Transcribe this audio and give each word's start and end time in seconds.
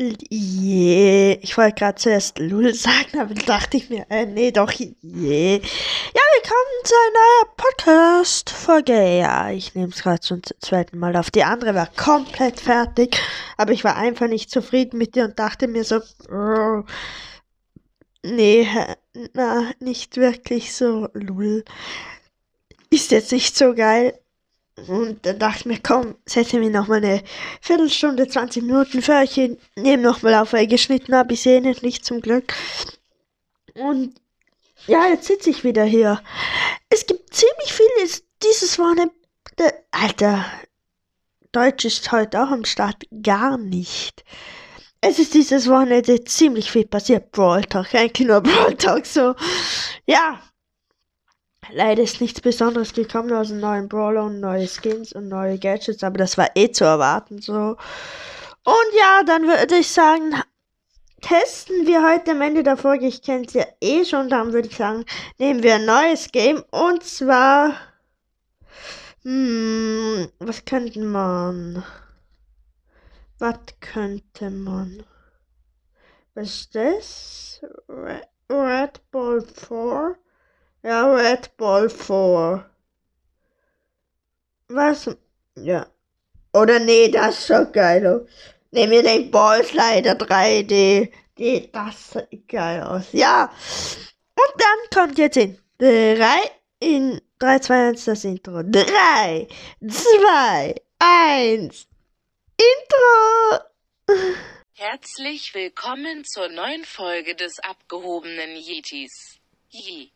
Je. 0.00 1.40
Ich 1.42 1.58
wollte 1.58 1.74
gerade 1.74 1.96
zuerst 1.96 2.38
Lul 2.38 2.72
sagen, 2.74 3.18
aber 3.18 3.34
dachte 3.34 3.78
ich 3.78 3.90
mir, 3.90 4.06
äh, 4.10 4.26
nee, 4.26 4.52
doch, 4.52 4.70
je. 4.70 5.56
Ja, 5.56 6.22
willkommen 6.36 6.84
zu 6.84 6.94
einer 6.94 7.54
Podcast-Folge. 7.56 9.18
Ja, 9.18 9.50
ich 9.50 9.74
nehme 9.74 9.88
es 9.88 10.02
gerade 10.02 10.20
zum 10.20 10.40
zweiten 10.60 11.00
Mal 11.00 11.16
auf. 11.16 11.32
Die 11.32 11.42
andere 11.42 11.74
war 11.74 11.88
komplett 11.96 12.60
fertig, 12.60 13.20
aber 13.56 13.72
ich 13.72 13.82
war 13.82 13.96
einfach 13.96 14.28
nicht 14.28 14.52
zufrieden 14.52 14.98
mit 14.98 15.16
dir 15.16 15.24
und 15.24 15.36
dachte 15.36 15.66
mir 15.66 15.82
so, 15.82 15.98
nee, 18.22 18.68
na, 19.32 19.72
nicht 19.80 20.16
wirklich 20.16 20.76
so, 20.76 21.08
Lul. 21.12 21.64
Ist 22.88 23.10
jetzt 23.10 23.32
nicht 23.32 23.56
so 23.56 23.74
geil. 23.74 24.16
Und 24.86 25.26
dann 25.26 25.38
dachte 25.38 25.60
ich 25.60 25.66
mir, 25.66 25.78
komm, 25.82 26.14
setze 26.24 26.58
mir 26.58 26.70
noch 26.70 26.88
mal 26.88 26.98
eine 26.98 27.22
Viertelstunde, 27.60 28.28
20 28.28 28.62
Minuten 28.62 29.02
für 29.02 29.14
euch 29.14 29.34
hin. 29.34 29.58
Nehme 29.76 30.02
noch 30.02 30.22
mal 30.22 30.34
auf, 30.34 30.52
weil 30.52 30.64
ich 30.64 30.70
geschnitten 30.70 31.14
habe. 31.14 31.34
Ich 31.34 31.42
sehe 31.42 31.60
nicht 31.60 32.04
zum 32.04 32.20
Glück. 32.20 32.54
Und 33.74 34.14
ja, 34.86 35.08
jetzt 35.08 35.26
sitze 35.26 35.50
ich 35.50 35.64
wieder 35.64 35.84
hier. 35.84 36.22
Es 36.88 37.06
gibt 37.06 37.34
ziemlich 37.34 37.72
vieles. 37.72 38.24
Dieses 38.42 38.78
Wochenende. 38.78 39.12
Alter, 39.90 40.44
Deutsch 41.50 41.84
ist 41.84 42.12
heute 42.12 42.42
auch 42.42 42.50
am 42.50 42.64
Start. 42.64 43.04
Gar 43.22 43.58
nicht. 43.58 44.24
Es 45.00 45.18
ist 45.18 45.34
dieses 45.34 45.68
Wochenende 45.68 46.24
ziemlich 46.24 46.70
viel 46.70 46.86
passiert. 46.86 47.32
Brawl 47.32 47.64
Talk, 47.64 47.94
eigentlich 47.94 48.26
nur 48.26 48.40
Brawl 48.40 48.74
Talk. 48.76 49.06
So, 49.06 49.34
ja, 50.06 50.40
Leider 51.72 52.02
ist 52.02 52.20
nichts 52.20 52.40
Besonderes 52.40 52.92
gekommen 52.92 53.32
aus 53.32 53.48
dem 53.48 53.60
neuen 53.60 53.88
Brawler 53.88 54.24
und 54.24 54.40
neue 54.40 54.66
Skins 54.66 55.12
und 55.12 55.28
neue 55.28 55.58
Gadgets, 55.58 56.02
aber 56.02 56.18
das 56.18 56.38
war 56.38 56.48
eh 56.54 56.70
zu 56.70 56.84
erwarten 56.84 57.40
so. 57.40 57.76
Und 58.64 58.94
ja, 58.98 59.22
dann 59.24 59.46
würde 59.46 59.76
ich 59.76 59.88
sagen, 59.88 60.34
testen 61.20 61.86
wir 61.86 62.02
heute 62.02 62.30
am 62.30 62.40
Ende 62.40 62.62
der 62.62 62.76
Folge. 62.76 63.06
Ich 63.06 63.22
kenne 63.22 63.44
es 63.46 63.52
ja 63.52 63.66
eh 63.80 64.04
schon, 64.04 64.28
dann 64.28 64.52
würde 64.52 64.68
ich 64.68 64.76
sagen, 64.76 65.04
nehmen 65.38 65.62
wir 65.62 65.76
ein 65.76 65.84
neues 65.84 66.30
Game 66.32 66.64
und 66.70 67.04
zwar. 67.04 67.74
Hm, 69.22 70.28
was 70.38 70.64
könnte 70.64 71.00
man? 71.00 71.84
Was 73.38 73.58
könnte 73.80 74.50
man? 74.50 75.04
Was 76.34 76.48
ist 76.48 76.74
das? 76.74 77.60
Red 78.48 79.00
Ball 79.10 79.42
4? 79.42 80.16
Ja, 80.82 81.12
Red 81.12 81.56
Ball 81.56 81.90
4. 81.90 82.70
Was? 84.68 85.10
Ja. 85.56 85.86
Oder 86.52 86.78
nee, 86.78 87.08
das 87.08 87.38
ist 87.38 87.46
schon 87.48 87.72
geil. 87.72 88.26
Nehmen 88.70 88.92
wir 88.92 89.02
den 89.02 89.30
Ball 89.30 89.64
Slider 89.64 90.12
3D. 90.12 91.10
Die, 91.36 91.72
das 91.72 92.10
sieht 92.10 92.48
geil 92.48 92.82
aus. 92.82 93.06
Ja. 93.12 93.52
Und 94.36 94.62
dann 94.62 94.78
kommt 94.94 95.18
jetzt 95.18 95.36
in 95.36 95.58
3, 95.78 96.16
in 96.80 97.20
3, 97.38 97.58
2, 97.58 97.88
1 97.88 98.04
das 98.04 98.24
Intro. 98.24 98.62
3, 98.62 99.48
2, 99.88 100.74
1. 100.98 101.88
Intro! 102.56 103.64
Herzlich 104.74 105.54
willkommen 105.54 106.24
zur 106.24 106.48
neuen 106.48 106.84
Folge 106.84 107.34
des 107.34 107.58
abgehobenen 107.60 108.56
Yetis. 108.56 109.40
Yee. 109.70 110.12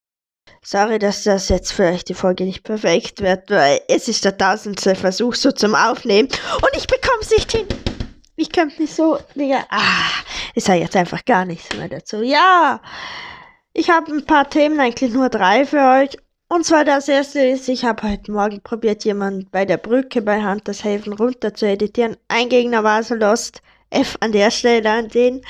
Sorry, 0.64 0.98
dass 0.98 1.24
das 1.24 1.48
jetzt 1.48 1.72
vielleicht 1.72 2.08
die 2.08 2.14
Folge 2.14 2.44
nicht 2.44 2.62
perfekt 2.62 3.20
wird, 3.20 3.50
weil 3.50 3.80
es 3.88 4.06
ist 4.06 4.24
der 4.24 4.38
tausendste 4.38 4.94
Versuch 4.94 5.34
so 5.34 5.50
zum 5.50 5.74
Aufnehmen 5.74 6.28
und 6.28 6.70
ich 6.76 6.86
bekomme 6.86 7.20
es 7.20 7.30
nicht 7.30 7.50
hin. 7.50 7.66
Ich 8.36 8.50
könnte 8.50 8.80
nicht 8.80 8.94
so, 8.94 9.18
Digga. 9.34 9.66
Ah, 9.70 10.10
ich 10.54 10.64
sage 10.64 10.80
jetzt 10.80 10.96
einfach 10.96 11.24
gar 11.24 11.44
nichts 11.44 11.76
mehr 11.76 11.88
dazu. 11.88 12.22
Ja, 12.22 12.80
ich 13.72 13.90
habe 13.90 14.12
ein 14.12 14.24
paar 14.24 14.48
Themen, 14.48 14.78
eigentlich 14.78 15.12
nur 15.12 15.28
drei 15.28 15.64
für 15.66 16.00
euch. 16.00 16.16
Und 16.48 16.64
zwar 16.64 16.84
das 16.84 17.08
erste 17.08 17.40
ist, 17.40 17.68
ich 17.68 17.84
habe 17.84 18.08
heute 18.08 18.30
Morgen 18.30 18.60
probiert, 18.60 19.04
jemanden 19.04 19.48
bei 19.50 19.64
der 19.64 19.78
Brücke 19.78 20.22
bei 20.22 20.42
Hunters 20.42 20.84
Haven 20.84 21.14
runter 21.14 21.54
zu 21.54 21.66
editieren. 21.66 22.16
Ein 22.28 22.48
Gegner 22.48 22.84
war 22.84 23.02
so 23.02 23.14
lost. 23.14 23.62
F 23.90 24.16
an 24.20 24.32
der 24.32 24.50
Stelle 24.50 24.90
an 24.90 25.08
den. 25.08 25.42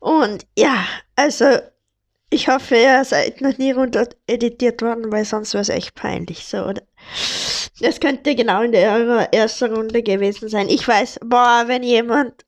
Und 0.00 0.46
ja, 0.56 0.86
also 1.16 1.58
ich 2.34 2.48
hoffe, 2.48 2.76
ihr 2.76 3.04
seid 3.04 3.40
noch 3.40 3.56
nie 3.58 3.70
runter 3.70 4.08
editiert 4.26 4.82
worden, 4.82 5.12
weil 5.12 5.24
sonst 5.24 5.54
wäre 5.54 5.62
es 5.62 5.68
echt 5.68 5.94
peinlich 5.94 6.44
so, 6.44 6.64
oder? 6.64 6.82
Das 7.80 8.00
könnte 8.00 8.34
genau 8.34 8.62
in 8.62 8.72
der 8.72 8.92
eurer 8.92 9.32
ersten 9.32 9.72
Runde 9.72 10.02
gewesen 10.02 10.48
sein. 10.48 10.68
Ich 10.68 10.86
weiß, 10.86 11.20
boah, 11.24 11.64
wenn 11.66 11.84
jemand, 11.84 12.44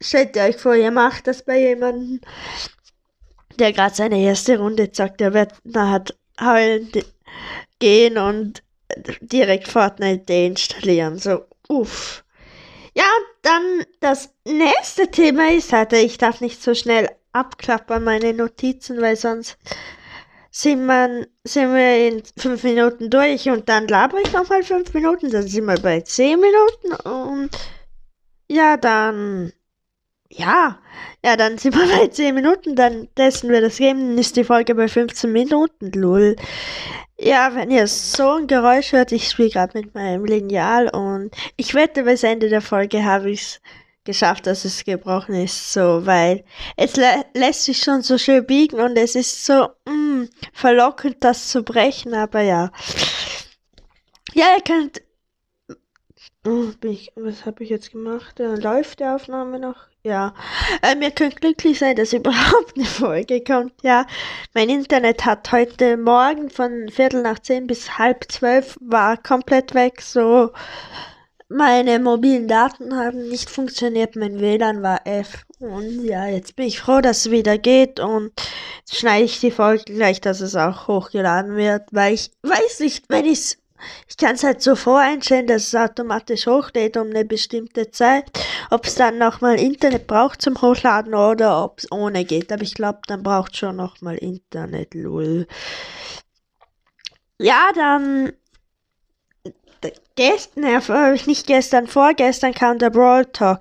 stellt 0.00 0.36
euch 0.38 0.56
vor, 0.56 0.74
ihr 0.74 0.90
macht 0.90 1.26
das 1.26 1.44
bei 1.44 1.58
jemandem, 1.58 2.20
der 3.58 3.72
gerade 3.72 3.94
seine 3.94 4.18
erste 4.18 4.58
Runde 4.58 4.90
zockt, 4.92 5.20
der 5.20 5.34
wird 5.34 5.52
nachher 5.64 6.04
heulend 6.40 7.04
gehen 7.78 8.16
und 8.16 8.62
direkt 9.20 9.68
Fortnite 9.68 10.24
deinstallieren. 10.24 11.18
So, 11.18 11.44
uff. 11.68 12.24
Ja, 12.94 13.04
dann 13.42 13.84
das 14.00 14.34
nächste 14.46 15.10
Thema 15.10 15.50
ist, 15.50 15.72
hatte 15.72 15.96
ich 15.96 16.18
darf 16.18 16.40
nicht 16.40 16.62
so 16.62 16.74
schnell 16.74 17.08
abklappern, 17.32 18.04
meine 18.04 18.32
Notizen, 18.34 19.00
weil 19.00 19.16
sonst 19.16 19.58
sind, 20.50 20.84
man, 20.84 21.26
sind 21.44 21.74
wir 21.74 22.08
in 22.08 22.22
fünf 22.36 22.62
Minuten 22.62 23.08
durch 23.08 23.48
und 23.48 23.68
dann 23.68 23.88
labere 23.88 24.20
ich 24.20 24.32
nochmal 24.32 24.62
fünf 24.62 24.92
Minuten, 24.92 25.30
dann 25.30 25.48
sind 25.48 25.64
wir 25.64 25.80
bei 25.80 26.00
zehn 26.02 26.38
Minuten 26.38 27.08
und 27.08 27.50
ja, 28.48 28.76
dann, 28.76 29.52
ja, 30.28 30.78
ja, 31.24 31.36
dann 31.36 31.56
sind 31.56 31.74
wir 31.74 31.86
bei 31.98 32.08
zehn 32.08 32.34
Minuten, 32.34 32.76
dann 32.76 33.08
testen 33.14 33.50
wir 33.50 33.62
das 33.62 33.78
Game, 33.78 33.98
dann 33.98 34.18
ist 34.18 34.36
die 34.36 34.44
Folge 34.44 34.74
bei 34.74 34.88
15 34.88 35.32
Minuten, 35.32 35.90
lol. 35.92 36.36
Ja, 37.18 37.54
wenn 37.54 37.70
ihr 37.70 37.86
so 37.86 38.32
ein 38.32 38.46
Geräusch 38.46 38.92
hört, 38.92 39.12
ich 39.12 39.30
spiele 39.30 39.50
gerade 39.50 39.78
mit 39.78 39.94
meinem 39.94 40.24
Lineal 40.24 40.88
und 40.88 41.30
ich 41.56 41.72
wette, 41.74 42.02
bis 42.02 42.24
Ende 42.24 42.48
der 42.48 42.60
Folge 42.60 43.04
habe 43.04 43.30
ich 43.30 43.42
es 43.42 43.60
geschafft, 44.04 44.46
dass 44.46 44.64
es 44.64 44.84
gebrochen 44.84 45.34
ist, 45.34 45.72
so, 45.72 46.04
weil 46.06 46.44
es 46.76 46.96
lä 46.96 47.22
lässt 47.34 47.64
sich 47.64 47.78
schon 47.78 48.02
so 48.02 48.18
schön 48.18 48.44
biegen 48.46 48.80
und 48.80 48.96
es 48.96 49.14
ist 49.14 49.44
so 49.44 49.68
mm, 49.86 50.24
verlockend, 50.52 51.16
das 51.20 51.48
zu 51.48 51.62
brechen, 51.62 52.14
aber 52.14 52.40
ja. 52.40 52.70
Ja, 54.34 54.46
ihr 54.56 54.62
könnt. 54.62 55.02
Oh, 56.44 56.70
ich, 56.84 57.12
was 57.14 57.46
habe 57.46 57.62
ich 57.62 57.70
jetzt 57.70 57.92
gemacht? 57.92 58.40
Äh, 58.40 58.56
läuft 58.56 58.98
die 58.98 59.04
Aufnahme 59.04 59.60
noch? 59.60 59.76
Ja. 60.02 60.34
Ähm, 60.82 61.00
ihr 61.02 61.12
könnt 61.12 61.40
glücklich 61.40 61.78
sein, 61.78 61.94
dass 61.94 62.12
überhaupt 62.12 62.76
eine 62.76 62.84
Folge 62.84 63.44
kommt. 63.44 63.74
Ja. 63.82 64.06
Mein 64.52 64.68
Internet 64.68 65.24
hat 65.24 65.52
heute 65.52 65.96
Morgen 65.96 66.50
von 66.50 66.88
Viertel 66.88 67.22
nach 67.22 67.38
zehn 67.38 67.68
bis 67.68 67.98
halb 67.98 68.30
zwölf 68.32 68.76
war 68.80 69.16
komplett 69.16 69.74
weg, 69.74 70.02
so 70.02 70.50
meine 71.54 71.98
mobilen 71.98 72.48
Daten 72.48 72.96
haben 72.96 73.28
nicht 73.28 73.50
funktioniert, 73.50 74.16
mein 74.16 74.40
WLAN 74.40 74.82
war 74.82 75.06
F. 75.06 75.44
Und 75.58 76.04
ja, 76.04 76.26
jetzt 76.26 76.56
bin 76.56 76.66
ich 76.66 76.80
froh, 76.80 77.00
dass 77.00 77.26
es 77.26 77.30
wieder 77.30 77.58
geht 77.58 78.00
und 78.00 78.32
schneide 78.90 79.24
ich 79.24 79.40
die 79.40 79.50
Folge 79.50 79.84
gleich, 79.84 80.20
dass 80.20 80.40
es 80.40 80.56
auch 80.56 80.88
hochgeladen 80.88 81.56
wird, 81.56 81.82
weil 81.92 82.14
ich 82.14 82.30
weiß 82.42 82.80
nicht, 82.80 83.04
wenn 83.08 83.26
ich 83.26 83.38
es 83.38 83.58
ich 84.08 84.16
kann 84.16 84.36
es 84.36 84.44
halt 84.44 84.62
so 84.62 84.76
voreinstellen, 84.76 85.46
dass 85.46 85.68
es 85.68 85.74
automatisch 85.74 86.46
hochlädt 86.46 86.96
um 86.96 87.10
eine 87.10 87.24
bestimmte 87.24 87.90
Zeit. 87.90 88.30
Ob 88.70 88.86
es 88.86 88.94
dann 88.94 89.18
nochmal 89.18 89.58
Internet 89.58 90.06
braucht 90.06 90.40
zum 90.40 90.60
Hochladen 90.60 91.14
oder 91.14 91.64
ob 91.64 91.80
es 91.80 91.90
ohne 91.90 92.24
geht. 92.24 92.52
Aber 92.52 92.62
ich 92.62 92.74
glaube, 92.74 93.00
dann 93.06 93.24
braucht 93.24 93.56
schon 93.56 93.76
nochmal 93.76 94.16
Internet, 94.18 94.94
lol. 94.94 95.46
Ja, 97.38 97.70
dann 97.74 98.32
gestern, 100.14 100.64
äh, 100.64 101.18
nicht 101.26 101.46
gestern, 101.46 101.86
vorgestern 101.86 102.54
kam 102.54 102.78
der 102.78 102.90
Brawl 102.90 103.26
Talk. 103.26 103.60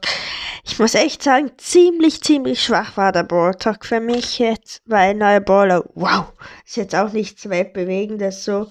Ich 0.63 0.77
muss 0.77 0.93
echt 0.93 1.23
sagen, 1.23 1.51
ziemlich, 1.57 2.21
ziemlich 2.21 2.63
schwach 2.63 2.95
war 2.97 3.11
der 3.11 3.23
Brawl 3.23 3.55
Talk 3.55 3.85
für 3.85 3.99
mich 3.99 4.39
jetzt, 4.39 4.81
weil 4.85 5.15
neuer 5.15 5.39
Brawler, 5.39 5.83
wow, 5.95 6.31
ist 6.65 6.77
jetzt 6.77 6.95
auch 6.95 7.11
nichts 7.11 7.49
Weltbewegendes 7.49 8.45
so. 8.45 8.69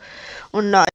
Und 0.53 0.71
neuer, 0.71 0.87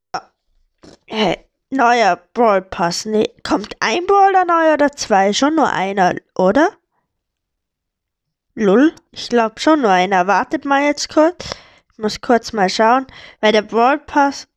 äh, 1.08 1.38
neuer 1.70 2.20
Brawl 2.34 2.62
Pass, 2.62 3.06
nee, 3.06 3.30
kommt 3.44 3.76
ein 3.80 4.06
Brawler 4.06 4.46
neu 4.46 4.74
oder 4.74 4.92
zwei? 4.92 5.34
Schon 5.34 5.56
nur 5.56 5.70
einer, 5.70 6.16
oder? 6.36 6.70
Lull, 8.54 8.94
ich 9.12 9.28
glaube 9.28 9.60
schon 9.60 9.82
nur 9.82 9.92
einer. 9.92 10.28
Wartet 10.28 10.64
mal 10.64 10.84
jetzt 10.84 11.10
kurz. 11.10 11.50
Ich 11.92 11.98
muss 11.98 12.22
kurz 12.22 12.54
mal 12.54 12.70
schauen, 12.70 13.06
weil 13.42 13.52
der 13.52 13.62
Brawl 13.62 14.00
Pass 14.00 14.48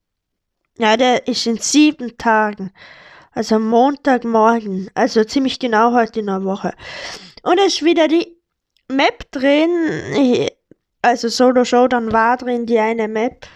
ja, 0.79 0.97
der 0.97 1.27
ist 1.29 1.47
in 1.47 1.59
sieben 1.59 2.17
Tagen. 2.19 2.73
Also 3.33 3.59
Montagmorgen. 3.59 4.91
Also 4.95 5.25
ziemlich 5.25 5.59
genau 5.59 5.93
heute 5.93 6.21
in 6.21 6.27
der 6.27 6.45
Woche. 6.45 6.75
Und 7.43 7.59
es 7.59 7.75
ist 7.75 7.85
wieder 7.85 8.09
die 8.09 8.37
Map 8.89 9.31
drin. 9.31 10.49
Also 11.03 11.29
Solo 11.29 11.65
Showdown 11.65 12.13
war 12.13 12.37
drin, 12.37 12.67
die 12.67 12.79
eine 12.79 13.09
Map. 13.09 13.47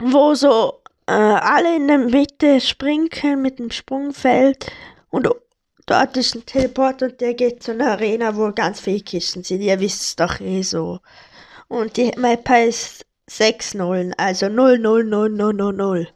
Wo 0.00 0.34
so 0.34 0.82
äh, 1.06 1.12
alle 1.12 1.76
in 1.76 1.88
der 1.88 1.98
Mitte 1.98 2.60
springen 2.60 3.08
können 3.08 3.42
mit 3.42 3.58
dem 3.58 3.70
Sprungfeld. 3.70 4.70
Und 5.10 5.28
Dort 5.86 6.16
ist 6.16 6.34
ein 6.34 6.46
Teleport 6.46 7.02
und 7.02 7.20
der 7.20 7.34
geht 7.34 7.62
zu 7.62 7.72
einer 7.72 7.92
Arena, 7.92 8.36
wo 8.36 8.52
ganz 8.52 8.80
viele 8.80 9.00
Kisten 9.00 9.42
sind. 9.42 9.60
Ihr 9.62 9.80
wisst 9.80 10.02
es 10.02 10.16
doch 10.16 10.40
eh 10.40 10.62
so. 10.62 11.00
Und 11.68 11.96
die 11.96 12.12
Map 12.16 12.48
heißt 12.48 13.04
6 13.28 13.74
Nullen, 13.74 14.14
also 14.16 14.48
0, 14.48 14.78
0, 14.78 15.04
0, 15.04 15.30
0, 15.30 15.54
0, 15.54 15.72
0. 15.72 16.08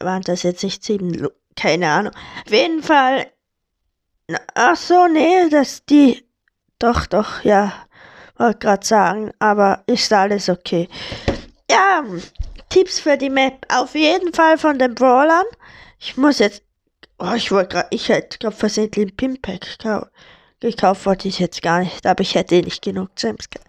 Waren 0.00 0.22
das 0.22 0.42
jetzt 0.42 0.62
nicht 0.62 0.84
7? 0.84 1.28
Keine 1.56 1.88
Ahnung. 1.88 2.12
Auf 2.44 2.52
jeden 2.52 2.82
Fall. 2.82 3.26
Ach 4.54 4.76
so, 4.76 5.06
nee, 5.06 5.48
das 5.50 5.84
die. 5.84 6.26
Doch, 6.78 7.06
doch, 7.06 7.42
ja. 7.44 7.72
Wollte 8.36 8.58
gerade 8.58 8.86
sagen, 8.86 9.32
aber 9.38 9.84
ist 9.86 10.12
alles 10.12 10.48
okay. 10.48 10.88
Ja, 11.70 12.04
Tipps 12.68 13.00
für 13.00 13.16
die 13.16 13.30
Map. 13.30 13.66
Auf 13.68 13.94
jeden 13.94 14.32
Fall 14.34 14.58
von 14.58 14.78
den 14.78 14.94
Brawlern. 14.94 15.46
Ich 15.98 16.16
muss 16.16 16.40
jetzt 16.40 16.64
Oh, 17.18 17.32
ich 17.34 17.50
wollte 17.52 17.68
gerade, 17.68 17.88
ich 17.90 18.08
hätte 18.08 18.38
gerade 18.38 18.56
versehentlich 18.56 19.06
ein 19.06 19.16
Pimpack 19.16 19.78
gekauft, 20.60 21.06
wollte 21.06 21.28
ich 21.28 21.38
jetzt 21.38 21.62
gar 21.62 21.80
nicht, 21.80 22.04
aber 22.06 22.22
ich 22.22 22.34
hätte 22.34 22.56
eh 22.56 22.62
nicht 22.62 22.82
genug 22.82 23.14
Gems 23.14 23.48
ge 23.48 23.62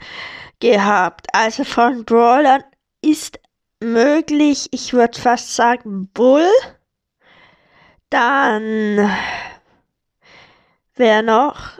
gehabt. 0.60 1.28
Also 1.34 1.63
von 1.63 2.06
Brawlern 2.06 2.63
ist 3.02 3.40
möglich, 3.80 4.68
ich 4.72 4.94
würde 4.94 5.19
fast 5.19 5.56
sagen 5.56 6.07
Bull. 6.13 6.50
Dann 8.10 9.12
wer 10.96 11.22
noch? 11.22 11.80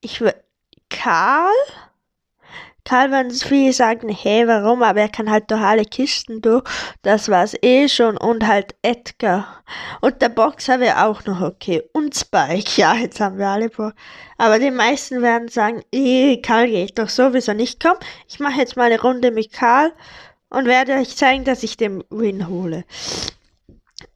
Ich 0.00 0.20
würde 0.20 0.44
Karl. 0.88 1.52
Karl 2.84 3.10
werden 3.10 3.30
viele 3.30 3.72
sagen, 3.72 4.10
hey, 4.10 4.46
warum? 4.46 4.82
Aber 4.82 5.00
er 5.00 5.08
kann 5.08 5.30
halt 5.30 5.50
durch 5.50 5.60
alle 5.60 5.84
Kisten 5.84 6.42
durch. 6.42 6.64
Das 7.02 7.30
war's 7.30 7.54
eh 7.62 7.88
schon. 7.88 8.16
Und 8.18 8.46
halt 8.46 8.74
Edgar. 8.82 9.62
Und 10.02 10.20
der 10.20 10.28
Boxer 10.28 10.80
wäre 10.80 11.06
auch 11.06 11.24
noch 11.24 11.40
okay. 11.40 11.82
Und 11.92 12.14
Spike. 12.14 12.70
Ja, 12.76 12.94
jetzt 12.94 13.20
haben 13.20 13.38
wir 13.38 13.48
alle 13.48 13.70
vor. 13.70 13.94
Aber 14.36 14.58
die 14.58 14.70
meisten 14.70 15.22
werden 15.22 15.48
sagen, 15.48 15.82
eh, 15.92 16.40
Karl 16.42 16.68
geht 16.68 16.98
doch 16.98 17.08
sowieso 17.08 17.54
nicht. 17.54 17.82
Komm, 17.82 17.96
ich 18.28 18.38
mache 18.38 18.60
jetzt 18.60 18.76
mal 18.76 18.84
eine 18.84 19.00
Runde 19.00 19.30
mit 19.30 19.52
Karl 19.52 19.92
und 20.50 20.66
werde 20.66 20.94
euch 20.94 21.16
zeigen, 21.16 21.44
dass 21.44 21.62
ich 21.62 21.76
den 21.76 22.04
Win 22.10 22.48
hole. 22.48 22.84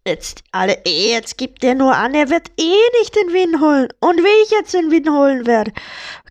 Jetzt 0.07 0.43
alle, 0.53 0.75
eh, 0.85 1.13
jetzt 1.13 1.39
gibt 1.39 1.65
er 1.65 1.75
nur 1.75 1.95
an, 1.95 2.15
er 2.15 2.31
wird 2.31 2.49
eh 2.59 2.99
nicht 2.99 3.17
den 3.17 3.33
Win 3.33 3.61
holen. 3.61 3.89
Und 4.01 4.19
wie 4.19 4.43
ich 4.45 4.51
jetzt 4.51 4.75
den 4.75 4.91
Win 4.91 5.11
holen 5.11 5.47
werde. 5.47 5.73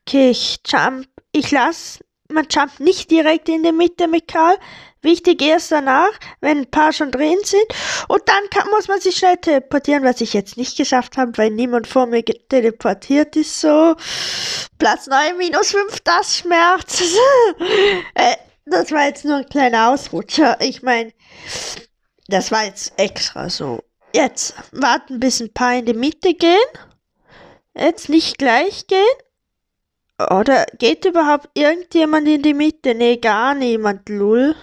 Okay, 0.01 0.29
ich 0.29 0.59
jump, 0.67 1.07
ich 1.31 1.51
lasse 1.51 1.99
man 2.29 2.47
jumpt 2.49 2.79
nicht 2.79 3.11
direkt 3.11 3.49
in 3.49 3.63
die 3.63 3.71
Mitte 3.71 4.07
mit 4.07 4.27
Karl. 4.27 4.57
Wichtig 5.01 5.41
erst 5.41 5.71
danach, 5.71 6.11
wenn 6.41 6.59
ein 6.59 6.71
paar 6.71 6.91
schon 6.91 7.11
drin 7.11 7.37
sind. 7.43 7.65
Und 8.07 8.23
dann 8.25 8.49
kann, 8.49 8.69
muss 8.71 8.87
man 8.87 8.99
sich 8.99 9.15
schnell 9.15 9.37
teleportieren, 9.37 10.03
was 10.03 10.21
ich 10.21 10.33
jetzt 10.33 10.57
nicht 10.57 10.75
geschafft 10.75 11.17
habe, 11.17 11.37
weil 11.37 11.51
niemand 11.51 11.87
vor 11.87 12.07
mir 12.07 12.23
teleportiert 12.25 13.35
ist. 13.35 13.61
So. 13.61 13.95
Platz 14.79 15.07
9, 15.07 15.37
minus 15.37 15.71
5, 15.71 15.99
das 16.01 16.37
schmerzt. 16.37 17.01
äh, 18.15 18.35
das 18.65 18.91
war 18.91 19.05
jetzt 19.05 19.23
nur 19.23 19.37
ein 19.37 19.49
kleiner 19.49 19.89
Ausrutscher. 19.89 20.57
Ich 20.59 20.81
meine, 20.81 21.13
das 22.27 22.51
war 22.51 22.65
jetzt 22.65 22.93
extra 22.97 23.49
so. 23.49 23.83
Jetzt 24.13 24.55
warten, 24.71 25.19
bis 25.19 25.39
ein 25.39 25.53
paar 25.53 25.75
in 25.75 25.85
die 25.85 25.93
Mitte 25.93 26.33
gehen. 26.33 26.57
Jetzt 27.75 28.09
nicht 28.09 28.37
gleich 28.37 28.87
gehen. 28.87 29.05
Oder 30.19 30.65
geht 30.79 31.05
überhaupt 31.05 31.49
irgendjemand 31.53 32.27
in 32.27 32.41
die 32.41 32.55
Mitte? 32.55 32.95
Nee, 32.95 33.17
gar 33.17 33.53
niemand, 33.53 34.09
lull. 34.09 34.55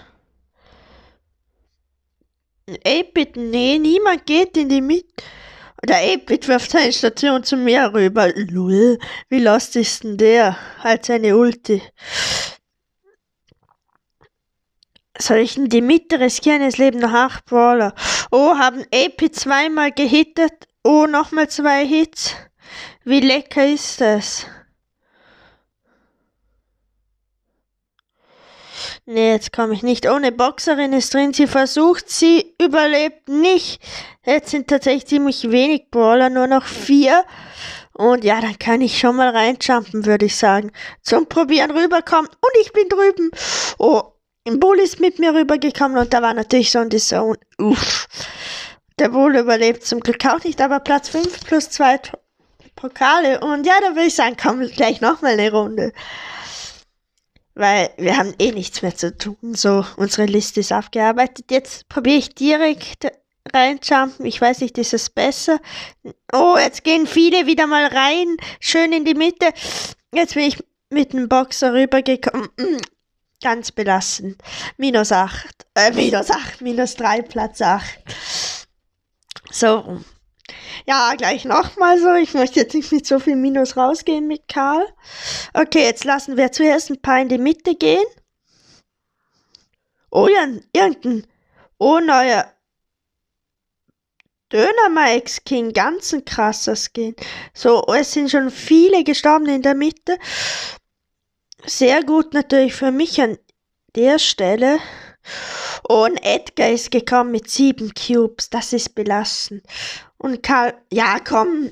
Bitte, 2.65 3.39
nee, 3.39 3.79
niemand 3.79 4.25
geht 4.25 4.57
in 4.57 4.67
die 4.69 4.81
Mitte. 4.81 5.23
Oder 5.81 5.95
8-Bit 5.95 6.47
wirft 6.47 6.71
seine 6.71 6.91
Station 6.91 7.43
zu 7.43 7.57
mir 7.57 7.93
rüber. 7.93 8.33
Lull, 8.35 8.97
wie 9.29 9.39
lost 9.39 9.75
ist 9.75 10.03
denn 10.03 10.17
der? 10.17 10.57
Halt 10.79 11.05
seine 11.05 11.37
Ulti. 11.37 11.81
Soll 15.17 15.37
ich 15.37 15.55
in 15.55 15.69
die 15.69 15.81
Mitte 15.81 16.19
riskieren? 16.19 16.63
Es 16.63 16.77
leben 16.77 16.99
noch 16.99 17.13
8 17.13 17.45
Brawler. 17.45 17.93
Oh, 18.31 18.57
haben 18.57 18.83
AP 18.93 19.31
zweimal 19.31 19.91
gehittet. 19.91 20.67
Oh, 20.83 21.05
nochmal 21.05 21.49
zwei 21.49 21.85
Hits. 21.85 22.35
Wie 23.05 23.21
lecker 23.21 23.65
ist 23.65 24.01
das? 24.01 24.47
Nee, 29.07 29.33
jetzt 29.33 29.53
komme 29.53 29.75
ich 29.75 29.83
nicht. 29.83 30.09
Ohne 30.09 30.31
Boxerin 30.31 30.91
ist 30.91 31.13
drin. 31.13 31.31
Sie 31.31 31.45
versucht, 31.45 32.09
sie 32.09 32.55
überlebt 32.59 33.29
nicht. 33.29 33.79
Jetzt 34.25 34.49
sind 34.49 34.67
tatsächlich 34.67 35.05
ziemlich 35.05 35.51
wenig 35.51 35.91
Brawler, 35.91 36.31
nur 36.31 36.47
noch 36.47 36.65
vier. 36.65 37.23
Und 37.93 38.23
ja, 38.23 38.41
dann 38.41 38.57
kann 38.57 38.81
ich 38.81 38.97
schon 38.97 39.15
mal 39.15 39.29
reinjumpen, 39.29 40.07
würde 40.07 40.25
ich 40.25 40.35
sagen. 40.35 40.71
Zum 41.03 41.27
Probieren 41.27 41.69
rüberkommen. 41.69 42.27
Und 42.27 42.61
ich 42.61 42.73
bin 42.73 42.89
drüben. 42.89 43.29
Oh, 43.77 44.01
ein 44.47 44.59
Bull 44.59 44.79
ist 44.79 44.99
mit 44.99 45.19
mir 45.19 45.35
rübergekommen 45.35 45.97
und 45.97 46.11
da 46.11 46.23
war 46.23 46.33
natürlich 46.33 46.71
schon 46.71 46.89
die 46.89 46.97
Zone. 46.97 47.37
Uff. 47.59 48.07
Der 48.97 49.09
Bull 49.09 49.35
überlebt 49.35 49.85
zum 49.85 49.99
Glück 49.99 50.25
auch 50.25 50.43
nicht, 50.43 50.59
aber 50.61 50.79
Platz 50.79 51.09
5 51.09 51.45
plus 51.45 51.69
2 51.69 51.99
Pokale. 52.75 53.39
Und 53.41 53.67
ja, 53.67 53.73
dann 53.81 53.95
würde 53.95 54.07
ich 54.07 54.15
sagen, 54.15 54.35
komm 54.41 54.65
gleich 54.67 54.99
nochmal 54.99 55.33
eine 55.33 55.51
Runde 55.51 55.93
weil 57.55 57.89
wir 57.97 58.17
haben 58.17 58.33
eh 58.37 58.51
nichts 58.51 58.81
mehr 58.81 58.95
zu 58.95 59.17
tun. 59.17 59.55
So, 59.55 59.85
unsere 59.97 60.27
Liste 60.27 60.59
ist 60.59 60.73
aufgearbeitet. 60.73 61.45
Jetzt 61.49 61.89
probiere 61.89 62.17
ich 62.17 62.35
direkt 62.35 63.07
reinjumpen. 63.53 64.25
Ich 64.25 64.39
weiß 64.39 64.59
nicht, 64.59 64.77
ist 64.77 64.93
es 64.93 65.09
besser? 65.09 65.59
Oh, 66.33 66.57
jetzt 66.59 66.83
gehen 66.83 67.07
viele 67.07 67.47
wieder 67.47 67.65
mal 67.65 67.85
rein. 67.85 68.37
Schön 68.59 68.91
in 68.91 69.05
die 69.05 69.13
Mitte. 69.13 69.51
Jetzt 70.13 70.35
bin 70.35 70.43
ich 70.43 70.63
mit 70.89 71.13
dem 71.13 71.29
Boxer 71.29 71.73
rübergekommen. 71.73 72.49
Ganz 73.41 73.71
belastend. 73.71 74.41
Minus 74.77 75.11
8. 75.11 75.65
Äh, 75.75 75.91
minus 75.91 76.31
8, 76.31 76.61
minus 76.61 76.95
3, 76.95 77.21
Platz 77.21 77.61
8. 77.61 77.85
So, 79.51 79.99
ja, 80.85 81.13
gleich 81.15 81.45
nochmal 81.45 81.99
so. 81.99 82.13
Ich 82.13 82.33
möchte 82.33 82.59
jetzt 82.59 82.73
nicht 82.73 82.91
mit 82.91 83.05
so 83.05 83.19
viel 83.19 83.35
Minus 83.35 83.77
rausgehen 83.77 84.27
mit 84.27 84.47
Karl. 84.47 84.85
Okay, 85.53 85.83
jetzt 85.83 86.03
lassen 86.03 86.37
wir 86.37 86.51
zuerst 86.51 86.89
ein 86.89 87.01
paar 87.01 87.21
in 87.21 87.29
die 87.29 87.37
Mitte 87.37 87.75
gehen. 87.75 88.05
Oh 90.11 90.27
ja, 90.27 90.47
irgendein. 90.73 91.27
Oh, 91.77 91.99
neuer. 91.99 92.51
Döner 94.51 94.89
Mike's 94.89 95.43
King, 95.43 95.73
ganz 95.73 96.13
ein 96.13 96.23
krasser 96.23 96.75
Skin. 96.75 97.15
So, 97.53 97.83
es 97.87 98.13
sind 98.13 98.29
schon 98.29 98.51
viele 98.51 99.03
gestorben 99.03 99.47
in 99.47 99.61
der 99.61 99.75
Mitte. 99.75 100.17
Sehr 101.65 102.03
gut 102.03 102.33
natürlich 102.33 102.75
für 102.75 102.91
mich 102.91 103.19
an 103.19 103.37
der 103.95 104.19
Stelle. 104.19 104.79
Und 105.87 106.17
Edgar 106.23 106.69
ist 106.69 106.91
gekommen 106.91 107.31
mit 107.31 107.49
sieben 107.49 107.93
Cubes. 107.93 108.49
Das 108.49 108.71
ist 108.71 108.95
belastend. 108.95 109.63
Und 110.17 110.41
Karl, 110.43 110.73
ja 110.91 111.19
komm, 111.19 111.71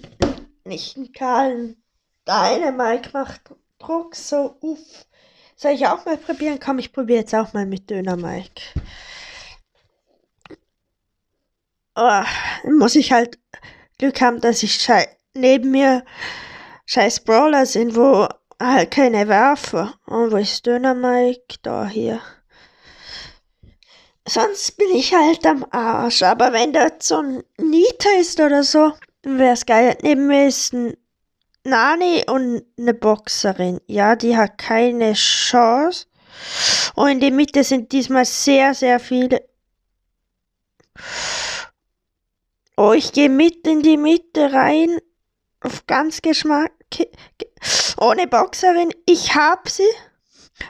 nicht 0.66 0.98
ein 0.98 1.12
Karl, 1.12 1.76
deine 2.26 2.72
Mike 2.72 3.10
macht 3.14 3.42
Druck 3.80 4.16
so, 4.16 4.56
uff. 4.62 5.06
Soll 5.56 5.72
ich 5.74 5.88
auch 5.88 6.06
mal 6.06 6.18
probieren? 6.18 6.60
Komm, 6.60 6.80
ich 6.80 6.92
probiere 6.92 7.20
jetzt 7.20 7.36
auch 7.36 7.54
mal 7.54 7.66
mit 7.66 7.90
Döner 7.90 8.18
Mike. 8.18 8.62
Oh, 11.96 12.24
muss 12.72 12.96
ich 12.96 13.12
halt 13.12 13.40
Glück 14.00 14.20
haben, 14.22 14.42
dass 14.42 14.64
ich 14.64 14.88
neben 15.34 15.72
mir 15.72 16.04
scheiß 16.86 17.22
Brawler 17.24 17.66
sind, 17.66 17.96
wo 17.96 18.28
halt 18.60 18.92
keine 18.92 19.28
Werfer. 19.28 19.94
Und 20.06 20.32
wo 20.32 20.38
ist 20.38 20.66
Döner 20.66 20.96
Mike? 20.96 21.58
Da 21.62 21.88
hier. 21.88 22.20
Sonst 24.28 24.78
bin 24.78 24.90
ich 24.96 25.14
halt 25.14 25.46
am 25.46 25.66
Arsch. 25.72 26.24
Aber 26.24 26.54
wenn 26.54 26.74
dort 26.74 27.04
so 27.04 27.18
ein 27.18 27.44
Nita 27.58 28.10
ist 28.20 28.40
oder 28.40 28.64
so, 28.64 28.94
wäre 29.24 29.54
es 29.54 29.66
geil. 29.66 29.98
Neben 30.02 30.28
mir 30.28 30.48
ist 30.48 30.74
ein 30.74 30.96
Nani 31.66 32.24
und 32.28 32.64
eine 32.78 32.94
Boxerin. 32.94 33.80
Ja, 33.88 34.16
die 34.16 34.36
hat 34.38 34.58
keine 34.58 35.14
Chance. 35.14 36.08
Und 36.96 37.10
in 37.10 37.20
der 37.20 37.32
Mitte 37.32 37.64
sind 37.64 37.92
diesmal 37.92 38.26
sehr, 38.26 38.74
sehr 38.74 39.00
viele. 39.00 39.48
Oh, 42.76 42.94
ich 42.94 43.12
gehe 43.12 43.30
mit 43.30 43.68
in 43.68 43.82
die 43.82 43.98
Mitte 43.98 44.52
rein. 44.52 45.00
Auf 45.62 45.86
ganz 45.88 46.22
Geschmack. 46.22 46.74
Ohne 47.98 48.28
Boxerin. 48.28 48.92
Ich 49.06 49.36
hab 49.36 49.70
sie. 49.70 49.88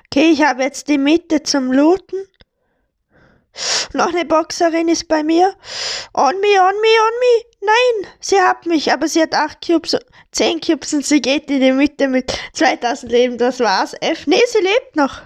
Okay, 0.05 0.31
ich 0.31 0.43
habe 0.43 0.63
jetzt 0.63 0.87
die 0.87 0.97
Mitte 0.97 1.43
zum 1.43 1.71
Looten. 1.71 2.27
Noch 3.93 4.07
eine 4.07 4.25
Boxerin 4.25 4.87
ist 4.87 5.07
bei 5.07 5.23
mir. 5.23 5.55
On 6.13 6.39
me, 6.39 6.61
on 6.61 6.75
me, 6.81 6.93
on 7.07 7.19
me. 7.19 7.45
Nein, 7.61 8.11
sie 8.19 8.41
hat 8.41 8.65
mich, 8.65 8.91
aber 8.91 9.07
sie 9.07 9.21
hat 9.21 9.35
8 9.35 9.65
Cubes, 9.65 9.97
10 10.31 10.59
Cubes 10.61 10.93
und 10.93 11.05
sie 11.05 11.21
geht 11.21 11.49
in 11.49 11.61
die 11.61 11.71
Mitte 11.71 12.07
mit 12.07 12.33
2000 12.53 13.11
Leben. 13.11 13.37
Das 13.37 13.59
war's. 13.59 13.93
F. 14.01 14.25
Nee, 14.27 14.41
sie 14.47 14.63
lebt 14.63 14.95
noch. 14.95 15.21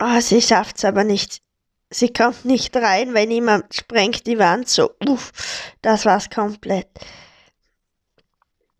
Oh, 0.00 0.20
sie 0.20 0.42
schafft's 0.42 0.84
aber 0.84 1.04
nicht. 1.04 1.42
sie 1.90 2.12
kommt 2.12 2.44
nicht 2.44 2.76
rein, 2.76 3.14
weil 3.14 3.26
niemand 3.26 3.74
sprengt 3.74 4.26
die 4.26 4.38
Wand. 4.38 4.68
So, 4.68 4.90
uff, 5.06 5.32
das 5.82 6.04
war's 6.04 6.30
komplett. 6.30 6.88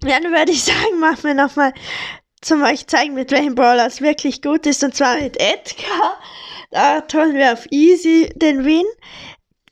Dann 0.01 0.25
würde 0.25 0.53
ich 0.53 0.65
sagen, 0.65 1.01
machen 1.01 1.25
wir 1.25 1.35
nochmal 1.35 1.73
zum 2.43 2.63
euch 2.63 2.87
zeigen, 2.87 3.15
mit 3.15 3.31
welchem 3.31 3.55
Brawler 3.55 3.87
es 3.87 4.01
wirklich 4.01 4.43
gut 4.43 4.67
ist, 4.67 4.85
und 4.85 4.95
zwar 4.95 5.17
mit 5.17 5.41
Edgar. 5.41 6.21
Da 6.71 7.03
holen 7.13 7.35
wir 7.35 7.53
auf 7.53 7.67
Easy 7.71 8.33
den 8.37 8.65
Win. 8.65 8.85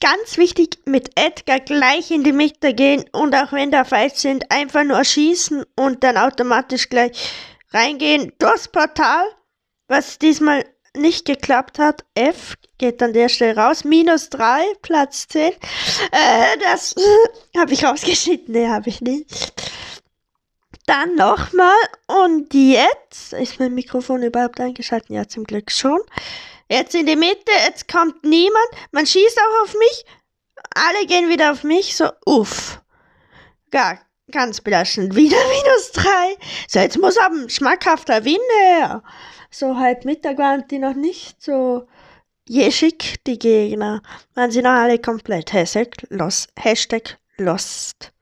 Ganz 0.00 0.36
wichtig, 0.36 0.78
mit 0.84 1.18
Edgar 1.18 1.60
gleich 1.60 2.10
in 2.10 2.24
die 2.24 2.32
Mitte 2.32 2.74
gehen 2.74 3.04
und 3.12 3.34
auch 3.34 3.52
wenn 3.52 3.70
da 3.70 3.84
Fights 3.84 4.22
sind, 4.22 4.50
einfach 4.50 4.84
nur 4.84 5.02
schießen 5.02 5.64
und 5.76 6.04
dann 6.04 6.16
automatisch 6.16 6.90
gleich 6.90 7.12
reingehen 7.72 8.32
durchs 8.38 8.68
Portal, 8.68 9.24
was 9.88 10.18
diesmal 10.18 10.64
nicht 10.96 11.24
geklappt 11.24 11.78
hat. 11.78 12.04
F 12.14 12.54
geht 12.78 13.02
an 13.02 13.12
der 13.12 13.28
Stelle 13.28 13.56
raus. 13.56 13.84
Minus 13.84 14.30
3, 14.30 14.62
Platz 14.82 15.26
10. 15.28 15.52
Äh, 15.52 15.54
das 16.60 16.94
habe 17.56 17.72
ich 17.72 17.84
rausgeschnitten. 17.84 18.54
Ne, 18.54 18.70
habe 18.70 18.88
ich 18.88 19.00
nicht. 19.00 19.52
Dann 20.86 21.14
nochmal. 21.14 21.74
Und 22.06 22.52
jetzt 22.52 23.32
ist 23.32 23.58
mein 23.58 23.74
Mikrofon 23.74 24.22
überhaupt 24.22 24.60
eingeschaltet? 24.60 25.10
Ja, 25.10 25.26
zum 25.26 25.44
Glück 25.44 25.70
schon. 25.70 26.00
Jetzt 26.68 26.94
in 26.94 27.06
die 27.06 27.16
Mitte, 27.16 27.52
jetzt 27.66 27.88
kommt 27.88 28.24
niemand. 28.24 28.68
Man 28.92 29.06
schießt 29.06 29.38
auch 29.38 29.64
auf 29.64 29.74
mich. 29.74 30.04
Alle 30.74 31.06
gehen 31.06 31.28
wieder 31.28 31.52
auf 31.52 31.64
mich. 31.64 31.96
So, 31.96 32.10
uff. 32.26 32.80
Gar, 33.70 33.98
ganz 34.30 34.60
belastend. 34.60 35.14
Wieder 35.16 35.36
minus 35.36 35.92
drei. 35.92 36.36
So, 36.68 36.78
jetzt 36.78 36.98
muss 36.98 37.18
aber 37.18 37.34
ein 37.34 37.50
schmackhafter 37.50 38.24
Win 38.24 38.40
her. 38.62 39.02
So, 39.50 39.76
halt 39.76 40.04
Mittag 40.04 40.38
waren 40.38 40.66
die 40.68 40.78
noch 40.78 40.94
nicht 40.94 41.42
so 41.42 41.86
je 42.48 42.70
schick, 42.70 43.22
die 43.26 43.38
Gegner. 43.38 44.02
Waren 44.34 44.50
sie 44.50 44.62
noch 44.62 44.72
alle 44.72 44.98
komplett. 44.98 45.52
Hashtag 45.52 45.94
lost. 46.10 46.50
Hashtag 46.58 47.18
lost. 47.36 48.12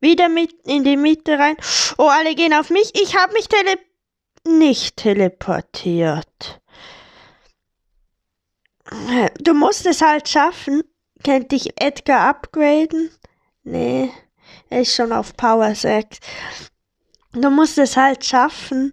Wieder 0.00 0.28
mit 0.28 0.52
in 0.64 0.84
die 0.84 0.96
Mitte 0.96 1.38
rein. 1.38 1.56
Oh, 1.98 2.08
alle 2.08 2.34
gehen 2.34 2.54
auf 2.54 2.70
mich. 2.70 2.90
Ich 3.00 3.16
habe 3.16 3.32
mich 3.34 3.48
tele 3.48 3.78
nicht 4.44 4.96
teleportiert. 4.96 6.60
Du 9.38 9.54
musst 9.54 9.86
es 9.86 10.00
halt 10.00 10.28
schaffen. 10.28 10.82
Könnte 11.24 11.56
ich 11.56 11.80
Edgar 11.80 12.28
upgraden? 12.28 13.10
Nee, 13.64 14.10
er 14.70 14.80
ist 14.80 14.94
schon 14.94 15.12
auf 15.12 15.36
Power 15.36 15.74
6. 15.74 16.18
Du 17.32 17.48
musst 17.50 17.78
es 17.78 17.96
halt 17.96 18.24
schaffen. 18.24 18.92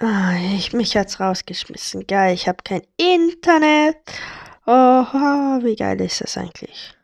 Oh, 0.00 0.56
ich 0.56 0.72
mich 0.72 0.94
jetzt 0.94 1.20
rausgeschmissen. 1.20 2.06
Geil, 2.06 2.34
ich 2.34 2.48
habe 2.48 2.62
kein 2.64 2.82
Internet. 2.96 3.96
Oha, 4.66 5.60
wie 5.62 5.76
geil 5.76 6.00
ist 6.00 6.20
das 6.20 6.36
eigentlich? 6.36 6.94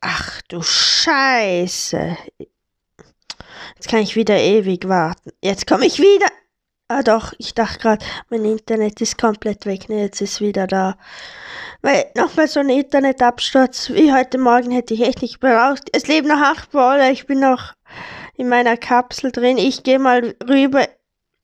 Ach 0.00 0.42
du 0.48 0.62
Scheiße. 0.62 2.16
Jetzt 3.76 3.88
kann 3.88 4.00
ich 4.00 4.16
wieder 4.16 4.36
ewig 4.36 4.88
warten. 4.88 5.30
Jetzt 5.42 5.66
komme 5.66 5.86
ich 5.86 5.98
wieder. 5.98 6.26
Ah 6.96 7.02
doch, 7.02 7.32
ich 7.38 7.54
dachte 7.54 7.80
gerade, 7.80 8.06
mein 8.30 8.44
Internet 8.44 9.00
ist 9.00 9.18
komplett 9.18 9.66
weg. 9.66 9.88
Ne, 9.88 10.02
jetzt 10.02 10.20
ist 10.20 10.40
wieder 10.40 10.68
da. 10.68 10.96
Weil 11.82 12.06
nochmal 12.16 12.46
so 12.46 12.60
ein 12.60 12.68
Internetabsturz 12.68 13.90
wie 13.90 14.12
heute 14.12 14.38
Morgen 14.38 14.70
hätte 14.70 14.94
ich 14.94 15.00
echt 15.00 15.20
nicht 15.20 15.40
braucht. 15.40 15.88
Es 15.92 16.06
leben 16.06 16.28
noch 16.28 16.40
acht 16.40 16.70
Brawler. 16.70 17.10
Ich 17.10 17.26
bin 17.26 17.40
noch 17.40 17.72
in 18.36 18.48
meiner 18.48 18.76
Kapsel 18.76 19.32
drin. 19.32 19.58
Ich 19.58 19.82
gehe 19.82 19.98
mal 19.98 20.36
rüber, 20.48 20.86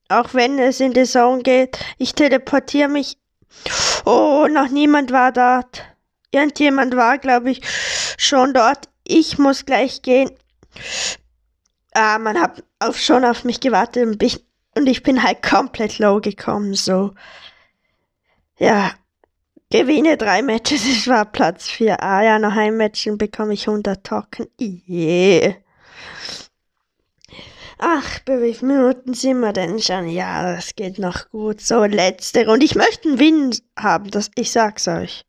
auch 0.09 0.35
wenn 0.35 0.57
es 0.61 0.78
in 0.78 0.92
die 0.92 1.02
Zone 1.02 1.42
geht. 1.42 1.80
Ich 1.99 2.14
teleportiere 2.14 2.88
mich. 2.88 3.19
Oh, 4.04 4.47
noch 4.49 4.69
niemand 4.69 5.11
war 5.11 5.33
dort. 5.33 5.83
Irgendjemand 6.30 6.95
war, 6.95 7.19
glaube 7.19 7.50
ich, 7.50 7.62
schon 8.19 8.54
dort. 8.54 8.88
Ich 9.02 9.37
muss 9.37 9.66
gleich 9.66 10.02
gehen. 10.02 10.30
Ah, 11.92 12.21
man 12.21 12.40
hat 12.40 12.62
auf, 12.78 12.97
schon 12.97 13.25
auf 13.25 13.42
mich 13.42 13.59
gewartet 13.59 14.07
und 14.07 14.19
bin 14.19 14.30
und 14.76 14.86
ich 14.86 15.02
bin 15.02 15.22
halt 15.22 15.42
komplett 15.42 15.98
low 15.98 16.20
gekommen, 16.20 16.74
so. 16.74 17.12
Ja, 18.58 18.92
gewinne 19.70 20.16
drei 20.16 20.42
Matches, 20.42 20.84
ich 20.86 21.08
war 21.08 21.24
Platz 21.24 21.68
4. 21.68 22.02
Ah 22.02 22.22
ja, 22.22 22.38
nach 22.38 22.56
einem 22.56 22.76
Match 22.76 23.08
bekomme 23.12 23.54
ich 23.54 23.68
100 23.68 24.04
Token. 24.04 24.46
Yeah. 24.60 25.54
Ach, 27.82 28.18
bei 28.26 28.42
wie 28.42 28.52
vielen 28.52 28.76
Minuten 28.76 29.14
sind 29.14 29.40
wir 29.40 29.54
denn 29.54 29.80
schon? 29.80 30.06
Ja, 30.10 30.54
das 30.54 30.76
geht 30.76 30.98
noch 30.98 31.30
gut. 31.30 31.62
So, 31.62 31.84
letzte 31.84 32.46
Runde. 32.46 32.66
Ich 32.66 32.74
möchte 32.74 33.08
einen 33.08 33.18
Win 33.18 33.56
haben, 33.78 34.10
das, 34.10 34.30
ich 34.34 34.52
sag's 34.52 34.86
euch. 34.86 35.24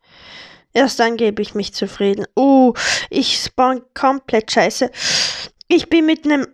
Erst 0.74 1.00
dann 1.00 1.16
gebe 1.16 1.42
ich 1.42 1.56
mich 1.56 1.74
zufrieden. 1.74 2.26
Uh, 2.38 2.74
ich 3.10 3.38
spawn 3.38 3.82
komplett 3.94 4.52
scheiße. 4.52 4.92
Ich 5.70 5.88
bin 5.88 6.06
mit 6.06 6.26
einem, 6.26 6.46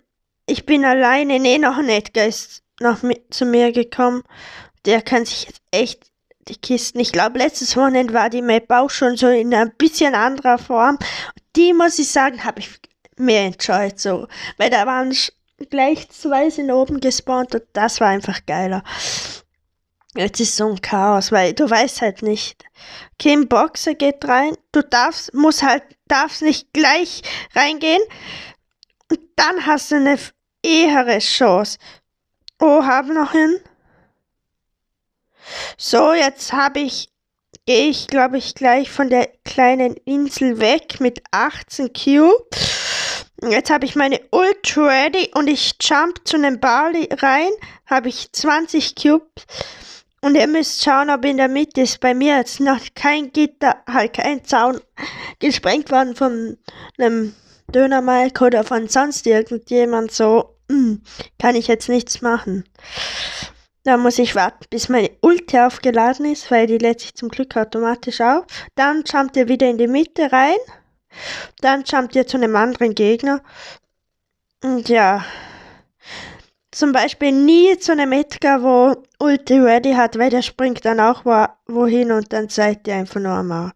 ich 0.46 0.68
bin 0.68 0.86
alleine. 0.86 1.40
Nee, 1.40 1.58
noch 1.58 1.78
ein 1.78 1.90
Edgar 1.90 2.28
ist 2.28 2.62
noch 2.80 3.04
mit, 3.04 3.34
zu 3.34 3.46
mir 3.46 3.72
gekommen. 3.72 4.24
Der 4.86 5.02
kann 5.02 5.26
sich 5.26 5.46
jetzt 5.46 5.62
echt 5.72 6.12
die 6.48 6.56
Kisten. 6.56 7.00
Ich 7.00 7.12
glaube, 7.12 7.40
letztes 7.40 7.76
Wochenende 7.76 8.14
war 8.14 8.30
die 8.30 8.42
Map 8.42 8.72
auch 8.72 8.90
schon 8.90 9.18
so 9.18 9.28
in 9.28 9.54
ein 9.54 9.74
bisschen 9.78 10.16
anderer 10.16 10.58
Form. 10.58 10.98
Die 11.56 11.74
muss 11.74 12.00
ich 12.00 12.10
sagen, 12.10 12.44
habe 12.44 12.60
ich 12.60 12.80
mehr 13.18 13.46
enjoyed 13.46 14.00
so. 14.00 14.28
Weil 14.58 14.70
da 14.70 14.86
waren 14.86 15.16
gleich 15.70 16.10
zwei 16.10 16.50
sind 16.50 16.72
oben 16.72 17.00
gespawnt 17.00 17.56
und 17.56 17.64
das 17.74 18.00
war 18.00 18.10
einfach 18.10 18.46
geiler. 18.46 18.84
Jetzt 20.16 20.40
ist 20.40 20.56
so 20.56 20.68
ein 20.68 20.82
Chaos, 20.82 21.32
weil 21.32 21.54
du 21.54 21.70
weißt 21.70 22.02
halt 22.02 22.22
nicht. 22.22 22.64
Kim 23.20 23.48
Boxer 23.48 23.94
geht 23.94 24.26
rein, 24.28 24.56
du 24.72 24.82
darfst, 24.82 25.34
muss 25.34 25.62
halt, 25.62 25.84
darfst 26.08 26.42
nicht 26.42 26.74
gleich 26.74 27.22
reingehen. 27.56 28.02
Und 29.12 29.20
dann 29.36 29.66
hast 29.66 29.92
du 29.92 29.96
eine 29.96 30.18
ehere 30.64 31.20
Chance. 31.20 31.78
Oh, 32.60 32.84
haben 32.84 33.14
noch 33.14 33.32
hin. 33.32 33.60
So, 35.78 36.14
jetzt 36.14 36.54
habe 36.54 36.80
ich, 36.80 37.10
gehe 37.66 37.90
ich, 37.90 38.08
glaube 38.08 38.38
ich, 38.38 38.56
gleich 38.56 38.90
von 38.90 39.10
der 39.10 39.30
kleinen 39.46 39.96
Insel 40.06 40.60
weg 40.60 41.00
mit 41.00 41.22
18 41.32 41.94
Cube. 41.94 42.48
Jetzt 43.44 43.70
habe 43.70 43.86
ich 43.86 43.96
meine 43.96 44.20
Ult 44.32 44.76
ready 44.76 45.30
und 45.36 45.48
ich 45.48 45.76
jump 45.80 46.28
zu 46.28 46.38
einem 46.38 46.60
Barley 46.60 47.08
rein. 47.12 47.52
Habe 47.86 48.10
ich 48.10 48.32
20 48.32 48.96
Cubes. 48.96 49.46
Und 50.22 50.36
ihr 50.36 50.48
müsst 50.48 50.84
schauen, 50.84 51.12
ob 51.12 51.24
in 51.24 51.38
der 51.38 51.48
Mitte 51.48 51.82
ist 51.82 52.00
bei 52.00 52.16
mir 52.16 52.38
jetzt 52.38 52.60
noch 52.60 52.80
kein 52.96 53.32
Gitter, 53.32 53.76
halt 53.88 54.14
kein 54.14 54.44
Zaun 54.44 54.82
gesprengt 55.40 55.92
worden 55.92 56.16
von 56.16 56.58
einem 56.98 57.36
Dönermalk 57.68 58.42
oder 58.42 58.64
von 58.64 58.88
sonst 58.88 59.28
irgendjemand 59.28 60.12
so. 60.12 60.57
Hm, 60.70 61.02
kann 61.40 61.56
ich 61.56 61.68
jetzt 61.68 61.90
nichts 61.90 62.22
machen. 62.22 62.66
Da 63.84 63.96
muss 63.96 64.20
ich 64.20 64.36
warten, 64.36 64.66
bis 64.70 64.90
meine 64.90 65.12
Ulti 65.22 65.58
aufgeladen 65.60 66.26
ist, 66.26 66.52
weil 66.52 66.68
die 66.68 66.78
lädt 66.78 67.00
sich 67.00 67.16
zum 67.16 67.30
Glück 67.30 67.56
automatisch 67.56 68.20
auf. 68.20 68.46
Dann 68.76 69.04
jumpt 69.06 69.38
ihr 69.38 69.48
wieder 69.48 69.70
in 69.70 69.78
die 69.78 69.88
Mitte 69.88 70.30
rein. 70.32 70.58
Dann 71.62 71.84
jumpt 71.86 72.16
ihr 72.16 72.28
zu 72.28 72.36
einem 72.36 72.56
anderen 72.58 72.96
Gegner. 72.96 73.42
Und 74.62 74.90
ja. 74.90 75.24
Zum 76.72 76.92
Beispiel 76.92 77.32
nie 77.32 77.78
zu 77.80 77.94
einem 77.94 78.12
Edgar, 78.12 78.62
wo 78.62 79.04
Ulti 79.20 79.58
ready 79.58 79.94
hat, 79.94 80.20
weil 80.20 80.30
der 80.30 80.42
springt 80.42 80.84
dann 80.84 81.00
auch 81.00 81.24
wo, 81.24 81.46
wohin 81.68 82.12
und 82.12 82.34
dann 82.34 82.50
seid 82.50 82.88
ihr 82.88 82.96
einfach 82.96 83.22
nur 83.22 83.42
mal. 83.44 83.72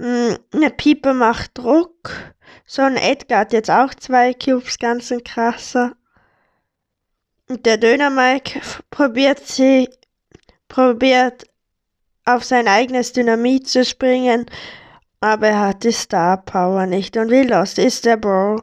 Hm, 0.00 0.36
eine 0.52 0.70
Piepe 0.70 1.14
macht 1.14 1.56
Druck. 1.56 2.10
So 2.74 2.80
ein 2.80 2.96
Edgar 2.96 3.40
hat 3.40 3.52
jetzt 3.52 3.70
auch 3.70 3.92
zwei 3.92 4.32
Cubes, 4.32 4.78
ganz 4.78 5.12
ein 5.12 5.22
krasser. 5.22 5.92
Und 7.46 7.66
der 7.66 7.76
Döner 7.76 8.08
Mike 8.08 8.62
probiert 8.88 9.46
sie, 9.46 9.90
probiert 10.68 11.44
auf 12.24 12.44
sein 12.44 12.68
eigenes 12.68 13.12
Dynamit 13.12 13.68
zu 13.68 13.84
springen, 13.84 14.46
aber 15.20 15.48
er 15.48 15.60
hat 15.60 15.84
die 15.84 15.92
Star 15.92 16.38
Power 16.38 16.86
nicht. 16.86 17.14
Und 17.18 17.30
wie 17.30 17.42
lost 17.42 17.78
ist 17.78 18.06
der 18.06 18.16
Bro? 18.16 18.62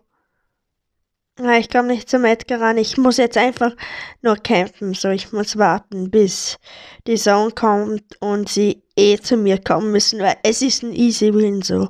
Ich 1.60 1.70
komme 1.70 1.90
nicht 1.90 2.10
zum 2.10 2.26
Edgar 2.26 2.62
ran. 2.62 2.78
Ich 2.78 2.98
muss 2.98 3.18
jetzt 3.18 3.38
einfach 3.38 3.76
nur 4.24 4.38
kämpfen. 4.38 4.96
So, 4.96 5.10
ich 5.10 5.32
muss 5.34 5.56
warten, 5.56 6.10
bis 6.10 6.58
die 7.06 7.16
Zone 7.16 7.52
kommt 7.52 8.20
und 8.22 8.50
sie 8.50 8.82
eh 8.98 9.20
zu 9.20 9.38
mir 9.38 9.62
kommen 9.62 9.92
müssen, 9.92 10.20
weil 10.20 10.38
es 10.42 10.64
ist 10.64 10.82
ein 10.82 10.94
easy 10.94 11.32
win 11.32 11.62
so. 11.62 11.90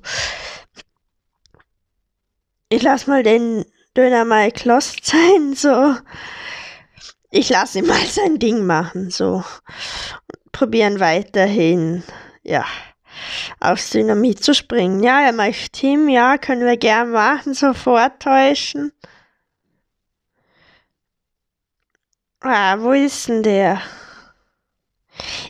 Ich 2.72 2.84
lass 2.84 3.08
mal 3.08 3.24
den 3.24 3.66
Döner 3.98 4.26
mal 4.26 4.52
lost 4.64 5.04
sein, 5.06 5.56
so. 5.56 5.96
Ich 7.32 7.50
lasse 7.50 7.80
ihn 7.80 7.88
mal 7.88 8.06
sein 8.06 8.38
Ding 8.38 8.66
machen, 8.66 9.10
so. 9.10 9.44
Probieren 10.52 11.00
weiterhin, 11.00 12.04
ja, 12.44 12.66
aufs 13.60 13.90
Dynamit 13.90 14.44
zu 14.44 14.54
springen. 14.54 15.02
Ja, 15.04 15.22
er 15.22 15.34
möchte 15.34 15.70
Team, 15.72 16.10
ja, 16.10 16.38
können 16.38 16.66
wir 16.66 16.78
gern 16.78 17.12
machen, 17.12 17.56
so 17.56 17.74
vortäuschen. 17.74 18.92
Ah, 22.42 22.78
wo 22.80 22.92
ist 22.92 23.28
denn 23.28 23.44
der? 23.44 23.82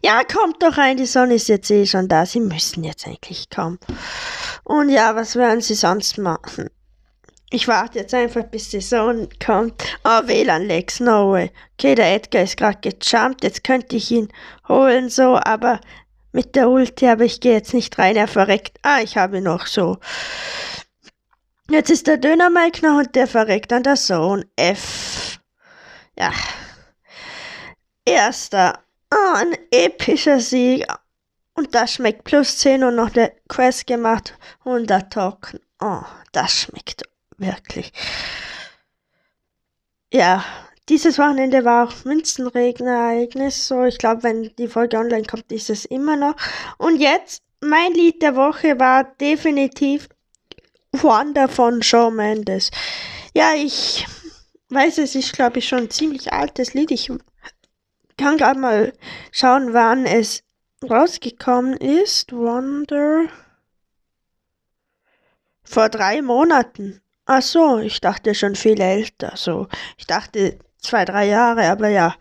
Ja, 0.04 0.24
kommt 0.24 0.64
doch 0.64 0.78
rein, 0.78 0.98
die 0.98 1.06
Sonne 1.06 1.36
ist 1.36 1.50
jetzt 1.50 1.70
eh 1.70 1.86
schon 1.86 2.08
da. 2.08 2.26
Sie 2.26 2.40
müssen 2.40 2.84
jetzt 2.84 3.06
eigentlich 3.06 3.50
kommen. 3.50 3.78
Und 4.64 4.90
ja, 4.90 5.16
was 5.16 5.36
werden 5.36 5.62
Sie 5.62 5.76
sonst 5.76 6.18
machen? 6.18 6.70
Ich 7.52 7.68
warte 7.68 8.00
jetzt 8.00 8.14
einfach, 8.14 8.44
bis 8.44 8.70
die 8.70 8.82
Sonne 8.82 9.28
kommt. 9.44 9.84
Oh, 10.04 10.22
WLAN 10.28 10.68
Lex, 10.68 11.00
no 11.00 11.32
way. 11.32 11.52
Okay, 11.74 11.96
der 11.96 12.14
Edgar 12.14 12.44
ist 12.44 12.58
gerade 12.58 12.78
gejumpt. 12.80 13.44
Jetzt 13.44 13.64
könnte 13.64 13.96
ich 13.96 14.12
ihn 14.12 14.30
holen, 14.68 15.10
so, 15.10 15.40
aber 15.44 15.82
mit 16.32 16.56
der 16.56 16.70
Ulti, 16.70 17.08
aber 17.08 17.24
ich 17.24 17.40
gehe 17.40 17.54
jetzt 17.54 17.74
nicht 17.74 17.98
rein, 17.98 18.16
er 18.16 18.28
verreckt. 18.28 18.78
Ah, 18.84 19.00
ich 19.02 19.18
habe 19.18 19.42
noch 19.42 19.66
so. 19.66 19.98
Jetzt 21.72 21.90
ist 21.90 22.06
der 22.06 22.18
Döner 22.18 22.52
Mike 22.52 22.86
noch 22.86 23.00
und 23.00 23.16
der 23.16 23.26
verreckt 23.26 23.74
an 23.74 23.84
der 23.84 23.96
Zone. 23.96 24.46
F. 24.56 25.40
Ja. 26.18 26.32
Erster. 28.06 28.80
Oh, 29.12 29.36
ein 29.38 29.58
epischer 29.72 30.40
Sieg. 30.40 30.86
Und 31.56 31.74
das 31.74 31.94
schmeckt 31.94 32.26
plus 32.26 32.60
10 32.60 32.84
und 32.84 32.96
noch 32.96 33.10
der 33.10 33.34
Quest 33.48 33.88
gemacht. 33.88 34.38
100 34.66 35.12
Token. 35.12 35.60
Oh, 35.82 36.04
das 36.32 36.62
schmeckt 36.62 37.04
wirklich. 37.40 37.92
Ja, 40.12 40.44
dieses 40.90 41.20
Wochenende 41.20 41.66
war 41.66 41.88
auch 41.88 42.06
Münzenregenereignis. 42.06 43.68
So, 43.68 43.86
ich 43.86 43.98
glaube, 43.98 44.24
wenn 44.24 44.56
die 44.58 44.68
Folge 44.68 44.98
online 44.98 45.26
kommt, 45.26 45.52
ist 45.52 45.70
es 45.70 45.86
immer 45.86 46.16
noch. 46.16 46.36
Und 46.78 46.98
jetzt, 46.98 47.44
mein 47.62 47.94
Lied 47.94 48.22
der 48.22 48.36
Woche 48.36 48.80
war 48.80 49.04
definitiv 49.04 50.10
Wanda 50.92 51.48
von 51.48 51.84
Shawn 51.84 52.16
Mendes. 52.16 52.72
Ja, 53.36 53.54
ich 53.54 54.08
weiß, 54.70 54.98
es 54.98 55.14
ist, 55.14 55.34
glaube 55.34 55.60
ich, 55.60 55.68
schon 55.68 55.80
ein 55.80 55.90
ziemlich 55.92 56.34
altes 56.34 56.74
Lied. 56.74 56.90
Ich 56.90 57.12
kann 58.18 58.38
gerade 58.38 58.60
mal 58.60 58.94
schauen, 59.32 59.74
wann 59.74 60.06
es 60.06 60.44
rausgekommen 60.90 61.78
ist. 61.78 62.32
Wonder. 62.32 63.28
Vor 65.64 65.90
drei 65.90 66.24
Monaten. 66.24 67.02
Ach 67.32 67.44
so, 67.44 67.78
ich 67.78 68.02
dachte 68.02 68.34
schon 68.34 68.56
viel 68.56 68.82
älter. 68.82 69.34
So, 69.36 69.68
ich 69.98 70.08
dachte 70.08 70.58
zwei, 70.80 71.06
drei 71.06 71.28
Jahre, 71.28 71.70
aber 71.70 71.88
ja. 71.88 72.16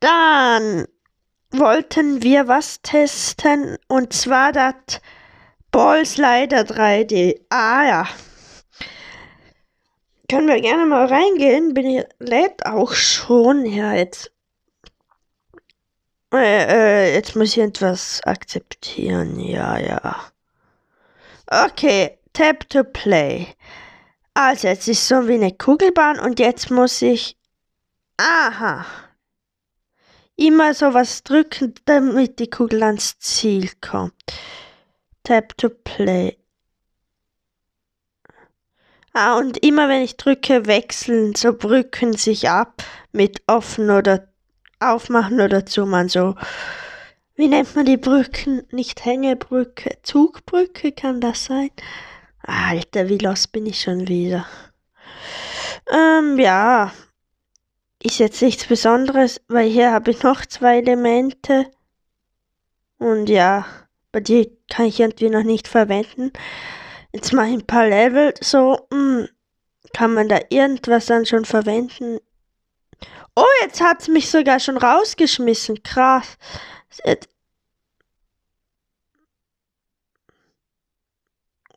Dann 0.00 0.88
wollten 1.52 2.24
wir 2.24 2.48
was 2.48 2.82
testen 2.82 3.78
und 3.86 4.12
zwar 4.12 4.50
das 4.50 5.00
Ball 5.70 6.04
Slider 6.04 6.62
3D. 6.62 7.38
Ah 7.50 7.84
ja. 7.84 8.08
Können 10.28 10.48
wir 10.48 10.60
gerne 10.60 10.86
mal 10.86 11.06
reingehen. 11.06 11.72
Bin 11.72 11.86
ich 11.86 12.04
lädt 12.18 12.66
auch 12.66 12.94
schon. 12.94 13.64
Ja, 13.64 13.92
jetzt. 13.92 14.32
Äh, 16.34 16.64
äh, 16.64 17.14
jetzt 17.14 17.36
muss 17.36 17.56
ich 17.56 17.62
etwas 17.62 18.20
akzeptieren. 18.24 19.38
Ja, 19.38 19.78
ja. 19.78 20.16
Okay, 21.46 22.18
tap 22.32 22.68
to 22.70 22.82
play. 22.82 23.46
Also, 24.34 24.68
jetzt 24.68 24.88
ist 24.88 25.06
so 25.06 25.28
wie 25.28 25.34
eine 25.34 25.52
Kugelbahn 25.52 26.18
und 26.18 26.38
jetzt 26.38 26.70
muss 26.70 27.02
ich. 27.02 27.36
Aha. 28.16 28.86
Immer 30.36 30.74
so 30.74 30.94
was 30.94 31.22
drücken, 31.22 31.74
damit 31.84 32.38
die 32.38 32.48
Kugel 32.48 32.82
ans 32.82 33.18
Ziel 33.18 33.70
kommt. 33.80 34.14
Tap 35.22 35.56
to 35.58 35.68
Play. 35.68 36.36
Ah, 39.12 39.36
und 39.36 39.58
immer 39.58 39.90
wenn 39.90 40.02
ich 40.02 40.16
drücke, 40.16 40.66
wechseln 40.66 41.34
so 41.34 41.52
Brücken 41.52 42.14
sich 42.14 42.48
ab 42.48 42.82
mit 43.12 43.42
offen 43.46 43.90
oder 43.90 44.28
aufmachen 44.80 45.40
oder 45.42 45.66
zumachen. 45.66 46.08
So, 46.08 46.34
wie 47.36 47.48
nennt 47.48 47.76
man 47.76 47.84
die 47.84 47.98
Brücken? 47.98 48.62
Nicht 48.70 49.04
Hängebrücke, 49.04 49.98
Zugbrücke 50.02 50.92
kann 50.92 51.20
das 51.20 51.44
sein? 51.44 51.70
Alter, 52.42 53.08
wie 53.08 53.18
los 53.18 53.46
bin 53.46 53.66
ich 53.66 53.80
schon 53.80 54.08
wieder? 54.08 54.46
Ähm, 55.90 56.38
ja. 56.38 56.92
Ist 58.02 58.18
jetzt 58.18 58.42
nichts 58.42 58.66
Besonderes, 58.66 59.40
weil 59.48 59.68
hier 59.68 59.92
habe 59.92 60.10
ich 60.10 60.22
noch 60.22 60.44
zwei 60.46 60.78
Elemente. 60.78 61.70
Und 62.98 63.28
ja. 63.28 63.66
Bei 64.10 64.20
dir 64.20 64.50
kann 64.70 64.86
ich 64.86 65.00
irgendwie 65.00 65.30
noch 65.30 65.42
nicht 65.42 65.68
verwenden. 65.68 66.32
Jetzt 67.12 67.32
mache 67.32 67.48
ich 67.48 67.54
ein 67.54 67.66
paar 67.66 67.88
Level. 67.88 68.34
So, 68.40 68.86
hm, 68.92 69.28
kann 69.94 70.14
man 70.14 70.28
da 70.28 70.40
irgendwas 70.50 71.06
dann 71.06 71.24
schon 71.24 71.44
verwenden? 71.44 72.18
Oh, 73.34 73.44
jetzt 73.62 73.80
hat 73.80 74.02
es 74.02 74.08
mich 74.08 74.30
sogar 74.30 74.60
schon 74.60 74.76
rausgeschmissen. 74.76 75.82
Krass. 75.82 76.36
Jetzt 77.04 77.28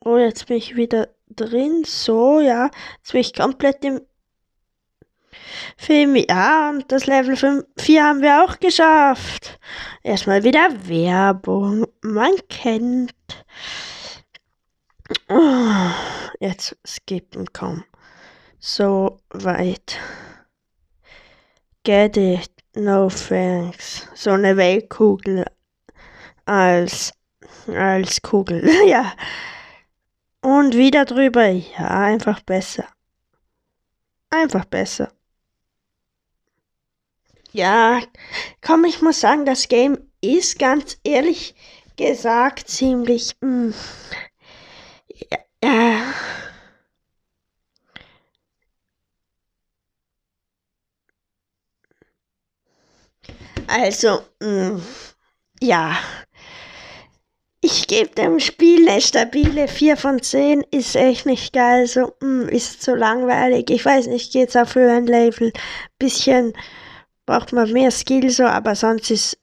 oh, 0.06 0.18
jetzt 0.18 0.48
bin 0.48 0.58
ich 0.58 0.76
wieder 0.76 1.10
drin. 1.30 1.84
So, 1.86 2.40
ja. 2.40 2.70
Jetzt 2.98 3.12
bin 3.12 3.22
ich 3.22 3.34
komplett 3.34 3.84
im 3.84 4.02
Film, 5.78 6.16
ja, 6.16 6.70
und 6.70 6.90
das 6.92 7.06
Level 7.08 7.36
5, 7.36 7.66
4 7.78 8.04
haben 8.04 8.22
wir 8.22 8.44
auch 8.44 8.60
geschafft. 8.60 9.60
Erstmal 10.04 10.44
wieder 10.44 10.70
Werbung. 10.88 11.86
Man 12.02 12.36
kennt. 12.50 13.14
Oh, 15.30 15.90
jetzt 16.40 16.78
skippen, 16.86 17.46
komm. 17.52 17.84
So 18.60 19.20
weit. 19.30 20.00
Get 21.84 22.18
it. 22.18 22.50
No 22.76 23.10
thanks. 23.10 24.08
So 24.16 24.32
eine 24.32 24.58
Weltkugel 24.58 25.46
als, 26.46 27.14
als 27.68 28.22
Kugel. 28.22 28.68
ja. 28.88 29.14
Und 30.46 30.76
wieder 30.76 31.06
drüber. 31.06 31.48
Ja, 31.48 31.90
einfach 31.90 32.40
besser. 32.40 32.86
Einfach 34.30 34.66
besser. 34.66 35.12
Ja, 37.52 38.00
komm, 38.62 38.86
ich 38.86 39.02
muss 39.02 39.22
sagen, 39.22 39.48
das 39.48 39.68
Game 39.70 39.98
ist 40.22 40.60
ganz 40.60 41.00
ehrlich 41.04 41.56
gesagt 41.98 42.68
ziemlich. 42.70 43.36
Mm, 43.42 43.72
ja, 45.08 45.38
ja. 45.64 46.14
Also, 53.68 54.22
mm, 54.42 54.80
ja. 55.60 55.98
Ich 57.68 57.88
gebe 57.88 58.10
dem 58.10 58.40
Spiel 58.40 58.88
eine 58.88 59.02
stabile 59.02 59.68
4 59.68 59.98
von 59.98 60.22
10. 60.22 60.62
Ist 60.70 60.96
echt 60.96 61.26
nicht 61.26 61.52
geil. 61.52 61.88
So, 61.88 62.14
mh, 62.22 62.46
mm, 62.46 62.50
ist 62.50 62.84
zu 62.84 62.94
langweilig. 62.94 63.72
Ich 63.72 63.84
weiß 63.84 64.06
nicht, 64.06 64.32
geht's 64.32 64.56
auf 64.56 64.76
höheren 64.76 65.08
Level. 65.08 65.52
Bisschen 65.98 66.54
braucht 67.26 67.54
man 67.54 67.74
mehr 67.74 67.90
Skill 67.90 68.30
so, 68.30 68.44
aber 68.44 68.76
sonst 68.76 69.10
ist 69.10 69.40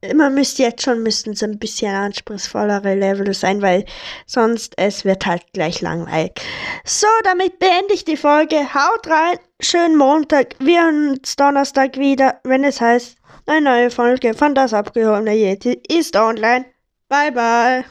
immer 0.00 0.30
müsst 0.30 0.58
jetzt 0.58 0.84
schon 0.84 1.02
müssten 1.02 1.32
es 1.32 1.42
ein 1.42 1.58
bisschen 1.58 1.94
anspruchsvollere 1.94 2.94
Level 2.94 3.34
sein, 3.34 3.60
weil 3.60 3.84
sonst 4.24 4.72
es 4.78 5.04
wird 5.04 5.26
halt 5.26 5.42
gleich 5.52 5.82
langweilig. 5.82 6.40
So, 6.86 7.08
damit 7.24 7.58
beende 7.58 7.92
ich 7.92 8.06
die 8.06 8.16
Folge. 8.16 8.72
Haut 8.72 9.06
rein, 9.06 9.36
schönen 9.60 9.96
Montag. 9.98 10.54
Wir 10.60 10.84
hören 10.84 11.10
uns 11.10 11.36
Donnerstag 11.36 11.98
wieder, 11.98 12.40
wenn 12.42 12.64
es 12.64 12.80
heißt, 12.80 13.18
eine 13.44 13.60
neue 13.60 13.90
Folge 13.90 14.32
von 14.32 14.54
das 14.54 14.72
abgehobene 14.72 15.34
Yeti 15.34 15.78
ist 15.88 16.16
online. 16.16 16.64
Bye 17.10 17.28
bye. 17.30 17.84